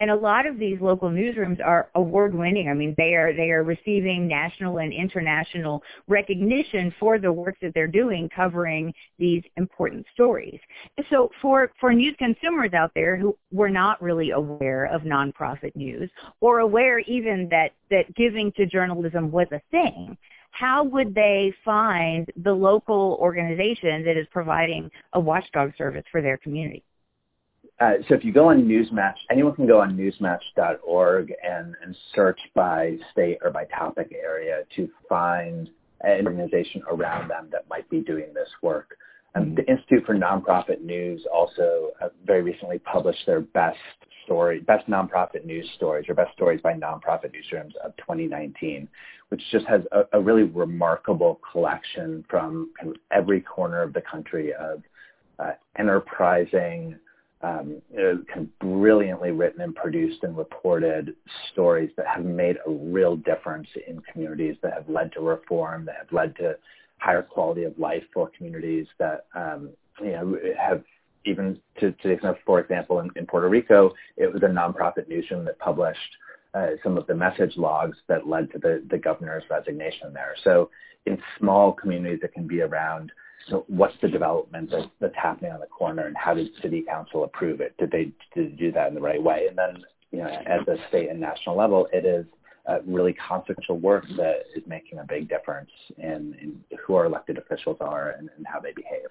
and 0.00 0.10
a 0.10 0.16
lot 0.16 0.46
of 0.46 0.58
these 0.58 0.80
local 0.80 1.10
newsrooms 1.10 1.64
are 1.64 1.90
award 1.94 2.34
winning. 2.34 2.68
I 2.68 2.74
mean, 2.74 2.94
they 2.96 3.14
are 3.14 3.32
they 3.34 3.50
are 3.50 3.64
receiving 3.64 4.28
national 4.28 4.78
and 4.78 4.92
international 4.92 5.82
recognition 6.06 6.94
for 7.00 7.18
the 7.18 7.32
work 7.32 7.56
that 7.62 7.72
they're 7.74 7.86
doing 7.86 8.28
covering 8.34 8.92
these 9.18 9.42
important 9.56 10.06
stories. 10.14 10.60
So 11.10 11.30
for 11.42 11.72
for 11.80 11.92
news 11.92 12.14
consumers 12.18 12.72
out 12.74 12.92
there 12.94 13.16
who 13.16 13.36
were 13.52 13.70
not 13.70 14.00
really 14.00 14.30
aware 14.30 14.84
of 14.86 15.02
nonprofit 15.02 15.74
news 15.74 16.10
or 16.40 16.60
aware 16.60 17.00
even 17.00 17.48
that 17.50 17.72
that 17.90 18.14
giving 18.14 18.52
to 18.52 18.66
journalism 18.66 19.30
was 19.30 19.48
a 19.52 19.60
thing, 19.70 20.16
how 20.52 20.84
would 20.84 21.14
they 21.14 21.52
find 21.64 22.30
the 22.42 22.52
local 22.52 23.16
organization 23.20 24.04
that 24.04 24.16
is 24.16 24.26
providing 24.30 24.90
a 25.12 25.20
watchdog 25.20 25.72
service 25.76 26.04
for 26.10 26.22
their 26.22 26.36
community? 26.38 26.84
Uh, 27.80 27.92
so 28.08 28.14
if 28.14 28.24
you 28.24 28.32
go 28.32 28.48
on 28.48 28.64
Newsmatch, 28.64 29.14
anyone 29.30 29.54
can 29.54 29.66
go 29.66 29.80
on 29.80 29.96
newsmatch.org 29.96 31.32
and, 31.44 31.76
and 31.82 31.96
search 32.14 32.40
by 32.54 32.96
state 33.12 33.38
or 33.42 33.50
by 33.50 33.64
topic 33.66 34.12
area 34.12 34.62
to 34.74 34.88
find 35.08 35.70
an 36.00 36.26
organization 36.26 36.82
around 36.90 37.28
them 37.28 37.48
that 37.52 37.68
might 37.68 37.88
be 37.88 38.00
doing 38.00 38.34
this 38.34 38.48
work. 38.62 38.96
Um, 39.34 39.54
the 39.54 39.64
Institute 39.70 40.04
for 40.06 40.14
Nonprofit 40.14 40.80
News 40.80 41.24
also 41.32 41.90
uh, 42.02 42.08
very 42.24 42.42
recently 42.42 42.78
published 42.80 43.24
their 43.26 43.40
best 43.40 43.78
story, 44.24 44.60
best 44.60 44.86
nonprofit 44.88 45.44
news 45.44 45.68
stories, 45.76 46.06
or 46.08 46.14
best 46.14 46.32
stories 46.34 46.60
by 46.60 46.74
nonprofit 46.74 47.32
newsrooms 47.32 47.74
of 47.84 47.96
2019, 47.96 48.88
which 49.28 49.40
just 49.50 49.66
has 49.66 49.82
a, 49.92 50.02
a 50.12 50.20
really 50.20 50.42
remarkable 50.42 51.40
collection 51.50 52.24
from 52.28 52.70
kind 52.78 52.94
of 52.94 53.00
every 53.10 53.40
corner 53.40 53.82
of 53.82 53.92
the 53.92 54.02
country 54.02 54.52
of 54.52 54.82
uh, 55.38 55.52
enterprising, 55.78 56.96
um, 57.42 57.80
kind 57.94 58.26
of 58.36 58.58
brilliantly 58.58 59.30
written 59.30 59.60
and 59.60 59.74
produced 59.74 60.24
and 60.24 60.36
reported 60.36 61.14
stories 61.52 61.90
that 61.96 62.06
have 62.06 62.24
made 62.24 62.56
a 62.66 62.70
real 62.70 63.16
difference 63.16 63.68
in 63.86 64.00
communities 64.12 64.56
that 64.62 64.72
have 64.72 64.88
led 64.88 65.12
to 65.12 65.20
reform, 65.20 65.84
that 65.84 65.96
have 65.98 66.12
led 66.12 66.34
to 66.36 66.56
higher 66.98 67.22
quality 67.22 67.62
of 67.62 67.78
life 67.78 68.02
for 68.12 68.30
communities 68.36 68.86
that 68.98 69.26
um, 69.34 69.70
you 70.00 70.10
know 70.10 70.36
have 70.58 70.82
even 71.24 71.58
to, 71.78 71.92
to 71.92 72.08
the 72.08 72.10
extent, 72.10 72.36
for 72.44 72.60
example, 72.60 73.00
in, 73.00 73.10
in 73.16 73.26
Puerto 73.26 73.48
Rico, 73.48 73.92
it 74.16 74.32
was 74.32 74.42
a 74.42 74.46
nonprofit 74.46 75.08
newsroom 75.08 75.44
that 75.44 75.58
published 75.58 76.16
uh, 76.54 76.68
some 76.82 76.96
of 76.96 77.06
the 77.06 77.14
message 77.14 77.56
logs 77.56 77.96
that 78.08 78.26
led 78.26 78.50
to 78.52 78.58
the, 78.58 78.82
the 78.90 78.98
governor's 78.98 79.44
resignation 79.50 80.12
there. 80.12 80.34
So 80.44 80.70
in 81.06 81.20
small 81.38 81.72
communities, 81.72 82.20
it 82.22 82.32
can 82.32 82.46
be 82.46 82.62
around 82.62 83.12
so 83.48 83.64
what's 83.68 83.94
the 84.02 84.08
development 84.08 84.70
that, 84.70 84.90
that's 85.00 85.16
happening 85.16 85.52
on 85.52 85.60
the 85.60 85.66
corner 85.66 86.06
and 86.06 86.16
how 86.16 86.34
did 86.34 86.48
city 86.62 86.84
council 86.86 87.24
approve 87.24 87.60
it? 87.60 87.74
Did 87.78 87.90
they, 87.90 88.12
did 88.34 88.52
they 88.52 88.56
do 88.56 88.72
that 88.72 88.88
in 88.88 88.94
the 88.94 89.00
right 89.00 89.22
way? 89.22 89.46
And 89.48 89.56
then, 89.56 89.84
you 90.10 90.18
know, 90.18 90.28
at 90.28 90.66
the 90.66 90.76
state 90.88 91.08
and 91.08 91.20
national 91.20 91.56
level, 91.56 91.88
it 91.92 92.04
is 92.04 92.26
really 92.86 93.14
consequential 93.14 93.78
work 93.78 94.04
that 94.16 94.40
is 94.54 94.62
making 94.66 94.98
a 94.98 95.04
big 95.04 95.28
difference 95.28 95.70
in, 95.96 96.36
in 96.42 96.78
who 96.86 96.94
our 96.94 97.06
elected 97.06 97.38
officials 97.38 97.78
are 97.80 98.10
and, 98.10 98.28
and 98.36 98.46
how 98.46 98.60
they 98.60 98.72
behave. 98.72 99.08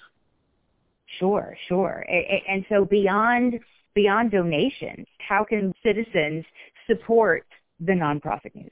Sure, 1.19 1.57
sure. 1.67 2.05
And 2.47 2.65
so 2.69 2.85
beyond 2.85 3.59
beyond 3.95 4.29
donations, 4.29 5.07
how 5.27 5.43
can 5.43 5.73
citizens 5.81 6.45
support 6.85 7.47
the 7.79 7.93
nonprofit 7.93 8.53
news? 8.53 8.69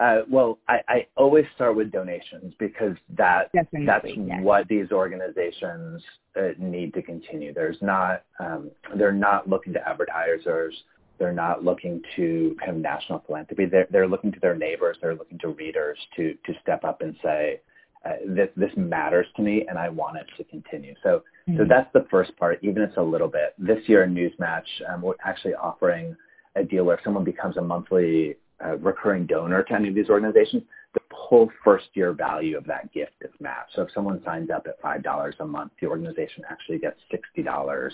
Uh, 0.00 0.22
well, 0.28 0.58
I, 0.68 0.80
I, 0.88 1.06
always 1.16 1.44
start 1.54 1.76
with 1.76 1.92
donations 1.92 2.52
because 2.58 2.96
that 3.16 3.52
Definitely, 3.52 3.86
that's 3.86 4.06
yes. 4.16 4.38
what 4.42 4.66
these 4.66 4.90
organizations 4.90 6.02
uh, 6.36 6.48
need 6.58 6.92
to 6.94 7.02
continue. 7.02 7.54
There's 7.54 7.76
not 7.80 8.24
um, 8.40 8.72
they're 8.96 9.12
not 9.12 9.48
looking 9.48 9.72
to 9.74 9.88
advertisers. 9.88 10.74
They're 11.18 11.32
not 11.32 11.62
looking 11.62 12.02
to 12.16 12.56
kind 12.58 12.72
of 12.72 12.78
national 12.78 13.22
philanthropy. 13.24 13.66
They're, 13.66 13.86
they're 13.88 14.08
looking 14.08 14.32
to 14.32 14.40
their 14.40 14.56
neighbors. 14.56 14.96
They're 15.00 15.14
looking 15.14 15.38
to 15.38 15.48
readers 15.50 15.96
to 16.16 16.34
to 16.44 16.52
step 16.60 16.82
up 16.82 17.00
and 17.00 17.14
say, 17.22 17.60
uh, 18.04 18.14
this 18.26 18.48
this 18.56 18.72
matters 18.76 19.26
to 19.36 19.42
me 19.42 19.64
and 19.68 19.78
I 19.78 19.90
want 19.90 20.16
it 20.16 20.26
to 20.38 20.44
continue. 20.50 20.94
So 21.04 21.22
mm-hmm. 21.48 21.56
so 21.56 21.64
that's 21.68 21.92
the 21.92 22.04
first 22.10 22.36
part. 22.36 22.58
Even 22.62 22.82
if 22.82 22.88
it's 22.88 22.98
a 22.98 23.02
little 23.02 23.28
bit. 23.28 23.54
This 23.58 23.88
year 23.88 24.02
in 24.02 24.12
Newsmatch, 24.12 24.66
um, 24.92 25.02
we're 25.02 25.14
actually 25.24 25.54
offering 25.54 26.16
a 26.56 26.64
deal 26.64 26.82
where 26.84 26.96
if 26.96 27.04
someone 27.04 27.24
becomes 27.24 27.56
a 27.58 27.62
monthly 27.62 28.36
uh, 28.64 28.76
recurring 28.78 29.26
donor 29.26 29.62
to 29.62 29.74
any 29.74 29.88
of 29.88 29.94
these 29.94 30.10
organizations, 30.10 30.62
the 30.94 31.00
whole 31.12 31.50
first 31.64 31.86
year 31.94 32.12
value 32.12 32.56
of 32.56 32.64
that 32.66 32.92
gift 32.92 33.14
is 33.20 33.30
matched. 33.40 33.74
So 33.74 33.82
if 33.82 33.88
someone 33.92 34.22
signs 34.24 34.50
up 34.50 34.66
at 34.66 34.80
$5 34.82 35.32
a 35.40 35.44
month, 35.46 35.72
the 35.80 35.86
organization 35.86 36.44
actually 36.48 36.78
gets 36.78 37.00
$60 37.12 37.90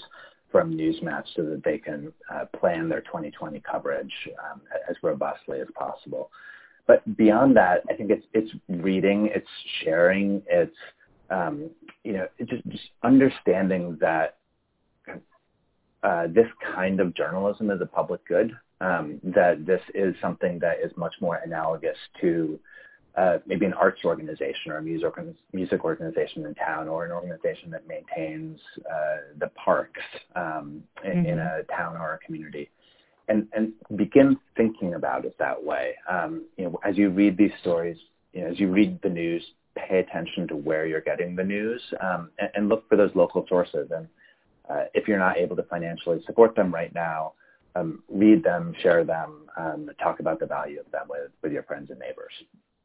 from 0.51 0.75
Newsmatch 0.75 1.25
so 1.37 1.43
that 1.45 1.63
they 1.65 1.79
can 1.79 2.13
uh, 2.33 2.45
plan 2.59 2.89
their 2.89 3.03
2020 3.03 3.61
coverage 3.61 4.13
um, 4.51 4.61
as 4.89 4.97
robustly 5.03 5.61
as 5.61 5.69
possible. 5.75 6.31
But 6.87 7.17
beyond 7.17 7.57
that, 7.57 7.83
I 7.89 7.95
think 7.95 8.11
it's 8.11 8.27
it's 8.35 8.51
reading, 8.69 9.31
it's 9.33 9.47
sharing, 9.85 10.43
it's 10.49 10.75
um, 11.31 11.71
you 12.03 12.15
know, 12.15 12.27
just, 12.41 12.67
just 12.69 12.91
understanding 13.05 13.97
that 14.01 14.39
uh, 16.03 16.27
this 16.29 16.47
kind 16.75 16.99
of 16.99 17.15
journalism 17.15 17.71
is 17.71 17.81
a 17.81 17.87
public 17.87 18.27
good 18.27 18.53
um, 18.81 19.21
that 19.23 19.67
this 19.67 19.83
is 19.95 20.15
something 20.21 20.59
that 20.61 20.79
is 20.83 20.91
much 20.97 21.15
more 21.21 21.41
analogous 21.45 21.97
to 22.21 22.59
uh, 23.17 23.39
maybe 23.47 23.67
an 23.67 23.73
arts 23.75 24.01
organization 24.05 24.71
or 24.71 24.79
a 24.79 24.83
music, 24.83 25.13
music 25.53 25.85
organization 25.85 26.47
in 26.47 26.55
town 26.55 26.89
or 26.89 27.05
an 27.05 27.13
organization 27.13 27.71
that 27.71 27.87
maintains 27.87 28.59
uh, 28.89 29.17
the 29.39 29.49
parks 29.49 30.01
um, 30.37 30.83
in, 31.05 31.11
mm-hmm. 31.11 31.27
in, 31.27 31.39
a 31.39 31.63
town 31.77 31.97
or 31.97 32.15
a 32.15 32.19
community. 32.25 32.71
And, 33.29 33.47
and 33.53 33.73
begin 33.97 34.37
thinking 34.57 34.95
about 34.95 35.25
it 35.25 35.37
that 35.39 35.63
way. 35.63 35.95
Um, 36.09 36.47
you 36.57 36.65
know, 36.65 36.81
as 36.85 36.97
you 36.97 37.11
read 37.11 37.37
these 37.37 37.53
stories, 37.61 37.97
you 38.33 38.43
know, 38.43 38.49
as 38.49 38.59
you 38.59 38.69
read 38.71 38.99
the 39.03 39.09
news, 39.09 39.45
pay 39.77 39.99
attention 39.99 40.49
to 40.49 40.57
where 40.57 40.87
you're 40.87 41.01
getting 41.01 41.37
the 41.37 41.45
news 41.45 41.81
um, 42.03 42.31
and, 42.39 42.51
and, 42.55 42.69
look 42.69 42.89
for 42.89 42.97
those 42.97 43.11
local 43.15 43.47
sources. 43.49 43.89
And 43.95 44.09
uh, 44.69 44.85
if 44.95 45.07
you're 45.07 45.19
not 45.19 45.37
able 45.37 45.57
to 45.57 45.63
financially 45.65 46.21
support 46.27 46.57
them 46.57 46.75
right 46.75 46.93
now, 46.93 47.35
um, 47.75 48.03
read 48.09 48.43
them, 48.43 48.75
share 48.83 49.05
them, 49.05 49.49
um, 49.57 49.91
talk 50.03 50.21
about 50.21 50.41
the 50.41 50.47
value 50.47 50.81
of 50.81 50.91
them 50.91 51.07
with, 51.09 51.31
with 51.43 51.53
your 51.53 51.63
friends 51.63 51.91
and 51.91 51.99
neighbors. 51.99 52.33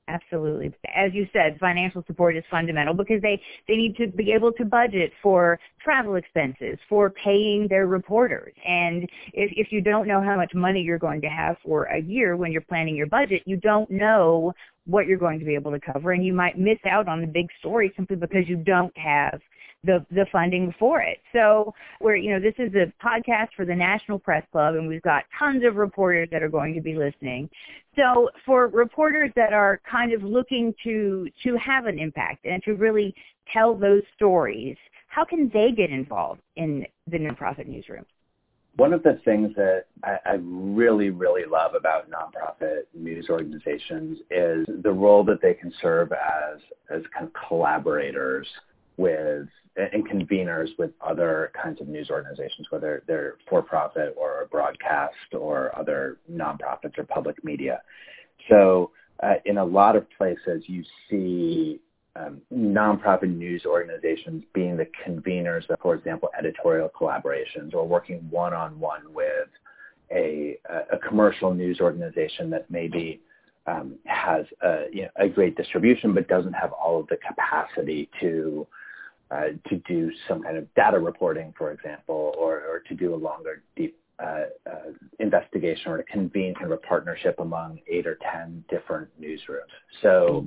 Absolutely. 0.07 0.71
As 0.95 1.13
you 1.13 1.27
said, 1.33 1.57
financial 1.59 2.03
support 2.05 2.37
is 2.37 2.43
fundamental 2.51 2.93
because 2.93 3.21
they, 3.23 3.41
they 3.67 3.75
need 3.75 3.95
to 3.97 4.07
be 4.07 4.33
able 4.33 4.51
to 4.53 4.63
budget 4.63 5.11
for 5.23 5.59
travel 5.83 6.15
expenses, 6.15 6.77
for 6.87 7.09
paying 7.09 7.67
their 7.67 7.87
reporters. 7.87 8.53
And 8.67 9.03
if, 9.33 9.51
if 9.55 9.71
you 9.71 9.81
don't 9.81 10.07
know 10.07 10.21
how 10.21 10.35
much 10.35 10.53
money 10.53 10.81
you're 10.81 10.99
going 10.99 11.21
to 11.21 11.27
have 11.27 11.57
for 11.63 11.85
a 11.85 11.99
year 11.99 12.37
when 12.37 12.51
you're 12.51 12.61
planning 12.61 12.95
your 12.95 13.07
budget, 13.07 13.41
you 13.45 13.57
don't 13.57 13.89
know 13.89 14.53
what 14.85 15.07
you're 15.07 15.17
going 15.17 15.39
to 15.39 15.45
be 15.45 15.55
able 15.55 15.71
to 15.71 15.79
cover 15.79 16.11
and 16.11 16.23
you 16.23 16.33
might 16.33 16.59
miss 16.59 16.77
out 16.87 17.07
on 17.07 17.21
the 17.21 17.27
big 17.27 17.47
story 17.59 17.91
simply 17.95 18.15
because 18.15 18.47
you 18.47 18.57
don't 18.57 18.95
have 18.95 19.41
the 19.85 20.05
the 20.11 20.25
funding 20.31 20.73
for 20.79 21.01
it. 21.01 21.19
So 21.33 21.73
we're 22.01 22.15
you 22.15 22.31
know 22.31 22.39
this 22.39 22.55
is 22.57 22.73
a 22.75 22.91
podcast 23.05 23.49
for 23.55 23.65
the 23.65 23.75
National 23.75 24.19
Press 24.19 24.43
Club, 24.51 24.75
and 24.75 24.87
we've 24.87 25.01
got 25.01 25.23
tons 25.37 25.63
of 25.65 25.75
reporters 25.75 26.29
that 26.31 26.43
are 26.43 26.49
going 26.49 26.73
to 26.73 26.81
be 26.81 26.95
listening. 26.95 27.49
So 27.95 28.29
for 28.45 28.67
reporters 28.67 29.31
that 29.35 29.53
are 29.53 29.79
kind 29.89 30.13
of 30.13 30.23
looking 30.23 30.73
to 30.83 31.27
to 31.43 31.57
have 31.57 31.85
an 31.85 31.99
impact 31.99 32.45
and 32.45 32.61
to 32.63 32.73
really 32.73 33.15
tell 33.51 33.75
those 33.75 34.01
stories, 34.15 34.75
how 35.07 35.23
can 35.23 35.49
they 35.53 35.71
get 35.71 35.91
involved 35.91 36.41
in 36.55 36.85
the 37.07 37.17
nonprofit 37.17 37.67
newsroom? 37.67 38.05
One 38.77 38.91
of 38.91 39.03
the 39.03 39.21
things 39.23 39.55
that 39.55 39.85
I, 40.03 40.17
I 40.25 40.33
really, 40.41 41.09
really 41.09 41.43
love 41.49 41.75
about 41.75 42.09
nonprofit 42.11 42.81
news 42.93 43.27
organizations 43.29 44.19
is 44.29 44.65
the 44.83 44.91
role 44.91 45.23
that 45.23 45.41
they 45.41 45.53
can 45.53 45.71
serve 45.81 46.11
as 46.11 46.59
as 46.89 47.01
kind 47.13 47.27
of 47.27 47.31
collaborators 47.47 48.45
with 48.97 49.47
and 49.77 50.07
conveners 50.07 50.69
with 50.77 50.91
other 51.05 51.51
kinds 51.61 51.81
of 51.81 51.87
news 51.87 52.09
organizations, 52.09 52.67
whether 52.69 53.03
they're 53.07 53.35
for-profit 53.49 54.15
or 54.17 54.47
broadcast 54.49 55.33
or 55.33 55.77
other 55.77 56.17
nonprofits 56.31 56.97
or 56.97 57.03
public 57.03 57.43
media. 57.43 57.81
So 58.49 58.91
uh, 59.21 59.33
in 59.43 59.57
a 59.57 59.65
lot 59.65 59.97
of 59.97 60.05
places, 60.17 60.63
you 60.67 60.83
see 61.09 61.81
um, 62.15 62.41
nonprofit 62.53 63.35
news 63.35 63.63
organizations 63.65 64.43
being 64.53 64.77
the 64.77 64.87
conveners 65.05 65.69
of, 65.69 65.79
for 65.81 65.95
example, 65.95 66.29
editorial 66.37 66.89
collaborations 66.89 67.73
or 67.73 67.85
working 67.85 68.25
one-on-one 68.29 69.13
with 69.13 69.49
a, 70.11 70.57
a 70.93 70.97
commercial 70.99 71.53
news 71.53 71.81
organization 71.81 72.49
that 72.49 72.69
maybe 72.69 73.19
um, 73.67 73.95
has 74.05 74.45
a, 74.63 74.85
you 74.93 75.01
know, 75.03 75.09
a 75.17 75.27
great 75.27 75.57
distribution 75.57 76.13
but 76.13 76.27
doesn't 76.27 76.53
have 76.53 76.71
all 76.71 76.99
of 76.99 77.07
the 77.07 77.17
capacity 77.17 78.09
to 78.21 78.65
uh, 79.31 79.47
to 79.69 79.77
do 79.87 80.11
some 80.27 80.43
kind 80.43 80.57
of 80.57 80.73
data 80.75 80.99
reporting, 80.99 81.53
for 81.57 81.71
example, 81.71 82.33
or, 82.37 82.59
or 82.59 82.79
to 82.87 82.95
do 82.95 83.13
a 83.13 83.17
longer, 83.17 83.63
deep 83.75 83.97
uh, 84.19 84.43
uh, 84.69 84.91
investigation 85.19 85.91
or 85.91 85.97
to 85.97 86.03
convene 86.03 86.53
kind 86.53 86.71
of 86.71 86.71
a 86.71 86.77
partnership 86.77 87.35
among 87.39 87.79
eight 87.87 88.07
or 88.07 88.17
ten 88.31 88.63
different 88.69 89.09
newsrooms. 89.19 89.73
So 90.01 90.45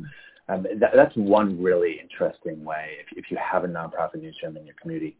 hmm. 0.49 0.55
um, 0.55 0.67
that, 0.81 0.93
that's 0.95 1.15
one 1.17 1.61
really 1.63 2.01
interesting 2.01 2.65
way. 2.65 2.93
If, 3.01 3.25
if 3.25 3.31
you 3.31 3.37
have 3.37 3.65
a 3.65 3.69
nonprofit 3.69 4.23
newsroom 4.23 4.57
in 4.57 4.65
your 4.65 4.77
community, 4.81 5.17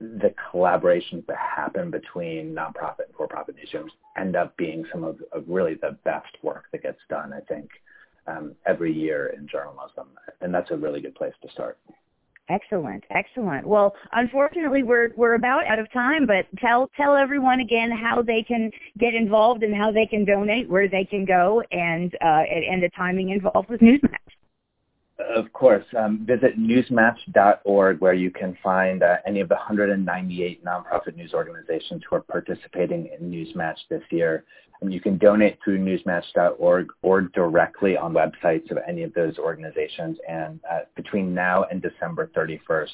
the 0.00 0.32
collaborations 0.52 1.26
that 1.26 1.36
happen 1.36 1.90
between 1.90 2.54
nonprofit 2.54 3.06
and 3.06 3.14
for-profit 3.16 3.56
newsrooms 3.56 3.90
end 4.16 4.36
up 4.36 4.56
being 4.56 4.84
some 4.92 5.04
of, 5.04 5.18
of 5.32 5.44
really 5.46 5.74
the 5.74 5.96
best 6.04 6.36
work 6.42 6.64
that 6.72 6.82
gets 6.82 6.98
done, 7.08 7.32
I 7.32 7.40
think, 7.40 7.68
um, 8.26 8.54
every 8.66 8.92
year 8.92 9.34
in 9.36 9.46
journalism. 9.48 10.08
And 10.40 10.54
that's 10.54 10.70
a 10.70 10.76
really 10.76 11.00
good 11.00 11.14
place 11.14 11.34
to 11.42 11.50
start. 11.50 11.78
Excellent, 12.50 13.02
excellent. 13.10 13.66
Well, 13.66 13.94
unfortunately, 14.12 14.82
we're 14.82 15.10
we're 15.16 15.34
about 15.34 15.66
out 15.66 15.78
of 15.78 15.90
time, 15.92 16.26
but 16.26 16.44
tell 16.58 16.90
tell 16.94 17.16
everyone 17.16 17.60
again 17.60 17.90
how 17.90 18.20
they 18.20 18.42
can 18.42 18.70
get 18.98 19.14
involved 19.14 19.62
and 19.62 19.74
how 19.74 19.90
they 19.90 20.04
can 20.04 20.26
donate, 20.26 20.68
where 20.68 20.86
they 20.86 21.06
can 21.06 21.24
go, 21.24 21.62
and 21.72 22.14
uh, 22.20 22.44
and 22.44 22.82
the 22.82 22.90
timing 22.94 23.30
involved 23.30 23.70
with 23.70 23.80
Newsmatch. 23.80 24.18
Of 25.18 25.52
course. 25.52 25.84
Um, 25.96 26.26
visit 26.26 26.58
newsmatch.org 26.58 28.00
where 28.00 28.14
you 28.14 28.30
can 28.32 28.58
find 28.62 29.02
uh, 29.02 29.16
any 29.26 29.40
of 29.40 29.48
the 29.48 29.54
198 29.54 30.64
nonprofit 30.64 31.14
news 31.14 31.32
organizations 31.34 32.02
who 32.08 32.16
are 32.16 32.20
participating 32.20 33.08
in 33.16 33.30
Newsmatch 33.30 33.76
this 33.88 34.02
year. 34.10 34.44
And 34.80 34.92
you 34.92 35.00
can 35.00 35.16
donate 35.18 35.58
through 35.62 35.78
newsmatch.org 35.78 36.88
or 37.02 37.20
directly 37.22 37.96
on 37.96 38.12
websites 38.12 38.70
of 38.72 38.78
any 38.88 39.04
of 39.04 39.14
those 39.14 39.38
organizations. 39.38 40.18
And 40.28 40.58
uh, 40.68 40.80
between 40.96 41.32
now 41.32 41.64
and 41.70 41.80
December 41.80 42.30
31st, 42.36 42.88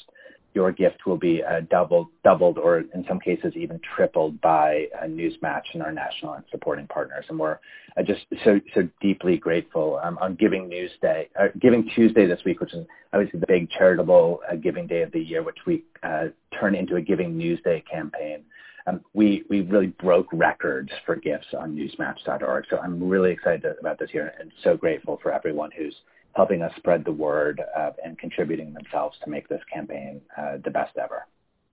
your 0.53 0.71
gift 0.71 1.05
will 1.05 1.17
be 1.17 1.43
uh, 1.43 1.61
doubled, 1.69 2.07
doubled, 2.23 2.57
or 2.57 2.79
in 2.79 3.05
some 3.07 3.19
cases 3.19 3.53
even 3.55 3.79
tripled 3.95 4.39
by 4.41 4.87
uh, 5.01 5.05
Newsmatch 5.05 5.63
and 5.73 5.81
our 5.81 5.91
national 5.91 6.33
and 6.33 6.43
supporting 6.51 6.87
partners. 6.87 7.25
And 7.29 7.39
we're 7.39 7.59
uh, 7.97 8.03
just 8.03 8.25
so 8.43 8.59
so 8.73 8.87
deeply 9.01 9.37
grateful 9.37 9.99
um, 10.03 10.17
on 10.19 10.35
Giving 10.35 10.67
News 10.67 10.91
Day, 11.01 11.29
uh, 11.39 11.47
Giving 11.59 11.89
Tuesday 11.95 12.25
this 12.25 12.41
week, 12.45 12.59
which 12.59 12.73
is 12.73 12.85
obviously 13.13 13.39
the 13.39 13.47
big 13.47 13.69
charitable 13.69 14.41
uh, 14.49 14.55
giving 14.55 14.87
day 14.87 15.01
of 15.01 15.11
the 15.11 15.19
year, 15.19 15.43
which 15.43 15.59
we 15.65 15.83
uh, 16.03 16.25
turn 16.59 16.75
into 16.75 16.95
a 16.95 17.01
Giving 17.01 17.37
News 17.37 17.59
Day 17.63 17.83
campaign. 17.89 18.43
Um, 18.87 19.01
we 19.13 19.43
we 19.49 19.61
really 19.61 19.87
broke 19.87 20.27
records 20.33 20.89
for 21.05 21.15
gifts 21.15 21.47
on 21.57 21.75
Newsmatch.org. 21.75 22.65
So 22.69 22.77
I'm 22.77 23.07
really 23.07 23.31
excited 23.31 23.65
about 23.79 23.99
this 23.99 24.09
year 24.13 24.33
and 24.39 24.51
so 24.63 24.75
grateful 24.75 25.19
for 25.21 25.31
everyone 25.31 25.69
who's 25.77 25.95
helping 26.33 26.61
us 26.61 26.71
spread 26.77 27.03
the 27.05 27.11
word 27.11 27.61
uh, 27.77 27.91
and 28.03 28.17
contributing 28.17 28.73
themselves 28.73 29.17
to 29.23 29.29
make 29.29 29.47
this 29.47 29.61
campaign 29.73 30.21
uh, 30.37 30.57
the 30.63 30.71
best 30.71 30.97
ever. 30.97 31.25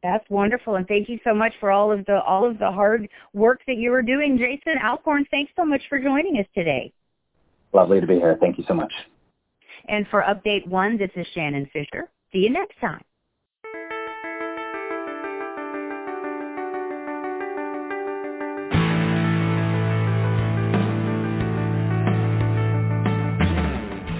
That's 0.03 0.29
wonderful, 0.31 0.77
and 0.77 0.87
thank 0.87 1.09
you 1.09 1.19
so 1.25 1.35
much 1.35 1.53
for 1.59 1.73
all 1.73 1.91
of 1.91 2.07
the 2.07 2.23
all 2.23 2.49
of 2.49 2.59
the 2.59 2.71
hard 2.71 3.09
work 3.33 3.61
that 3.67 3.79
you 3.79 3.93
are 3.93 4.03
doing, 4.03 4.39
Jason 4.39 4.81
Alcorn. 4.81 5.27
Thanks 5.31 5.53
so 5.57 5.65
much 5.65 5.83
for 5.89 5.99
joining 5.99 6.39
us 6.39 6.47
today. 6.55 6.93
Lovely 7.73 8.01
to 8.01 8.07
be 8.07 8.15
here. 8.15 8.37
Thank 8.41 8.59
you 8.59 8.65
so 8.69 8.75
much. 8.75 8.93
And 9.89 10.07
for 10.09 10.23
update 10.23 10.67
one, 10.69 10.99
this 10.99 11.11
is 11.17 11.27
Shannon 11.35 11.69
Fisher. 11.73 12.11
See 12.33 12.39
you 12.39 12.51
next 12.51 12.79
time. 12.81 13.03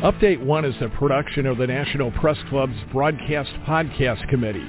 Update 0.03 0.41
One 0.45 0.65
is 0.65 0.77
a 0.81 0.89
production 0.91 1.45
of 1.45 1.59
the 1.59 1.67
National 1.67 2.13
Press 2.13 2.39
Club's 2.49 2.77
Broadcast 2.93 3.51
Podcast 3.67 4.29
Committee. 4.29 4.65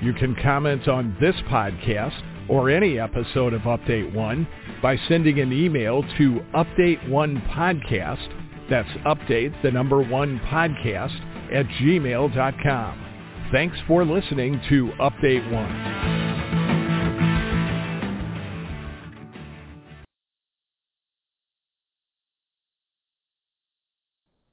You 0.00 0.14
can 0.14 0.34
comment 0.42 0.88
on 0.88 1.14
this 1.20 1.34
podcast 1.50 2.18
or 2.48 2.70
any 2.70 2.98
episode 2.98 3.52
of 3.52 3.60
Update 3.62 4.14
One 4.14 4.48
by 4.80 4.96
sending 5.06 5.38
an 5.38 5.52
email 5.52 6.02
to 6.16 6.40
Update 6.54 7.06
One 7.10 7.42
Podcast. 7.50 8.26
That's 8.70 8.88
update 9.04 9.60
the 9.60 9.70
number 9.70 10.00
one 10.00 10.40
podcast 10.46 11.14
at 11.52 11.66
gmail.com. 11.82 13.06
Thanks 13.52 13.76
for 13.86 14.06
listening 14.06 14.62
to 14.70 14.92
Update 14.98 15.52
One. 15.52 16.29